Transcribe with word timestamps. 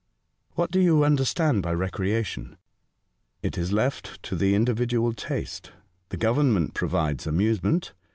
"What 0.55 0.71
do 0.71 0.79
you 0.79 1.03
understand 1.05 1.61
by 1.61 1.73
recreation?" 1.73 2.57
"It 3.43 3.55
is 3.55 3.71
left 3.71 4.23
to 4.23 4.35
the 4.35 4.55
individual 4.55 5.13
taste. 5.13 5.73
The 6.09 6.17
Government 6.17 6.73
provides 6.73 7.27
amusement. 7.27 7.93